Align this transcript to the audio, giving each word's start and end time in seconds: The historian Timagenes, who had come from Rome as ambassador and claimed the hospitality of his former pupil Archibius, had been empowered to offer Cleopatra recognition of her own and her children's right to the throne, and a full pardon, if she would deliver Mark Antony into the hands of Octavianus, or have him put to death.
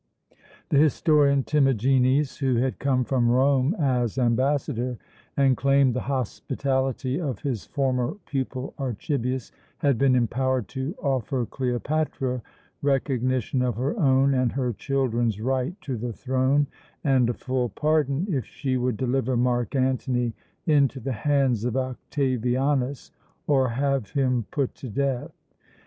The 0.69 0.79
historian 0.79 1.43
Timagenes, 1.43 2.39
who 2.39 2.55
had 2.55 2.79
come 2.79 3.03
from 3.03 3.29
Rome 3.29 3.75
as 3.77 4.17
ambassador 4.17 4.97
and 5.37 5.55
claimed 5.55 5.93
the 5.93 6.01
hospitality 6.09 7.21
of 7.21 7.41
his 7.41 7.67
former 7.67 8.15
pupil 8.25 8.73
Archibius, 8.79 9.51
had 9.77 9.99
been 9.99 10.15
empowered 10.15 10.67
to 10.69 10.95
offer 11.03 11.45
Cleopatra 11.45 12.41
recognition 12.81 13.61
of 13.61 13.75
her 13.75 13.95
own 13.99 14.33
and 14.33 14.53
her 14.53 14.73
children's 14.73 15.39
right 15.39 15.79
to 15.81 15.97
the 15.97 16.13
throne, 16.13 16.65
and 17.03 17.29
a 17.29 17.33
full 17.35 17.69
pardon, 17.69 18.25
if 18.27 18.43
she 18.43 18.77
would 18.77 18.97
deliver 18.97 19.37
Mark 19.37 19.75
Antony 19.75 20.33
into 20.65 20.99
the 20.99 21.11
hands 21.11 21.63
of 21.63 21.77
Octavianus, 21.77 23.11
or 23.45 23.69
have 23.69 24.09
him 24.13 24.47
put 24.49 24.73
to 24.73 24.89
death. 24.89 25.31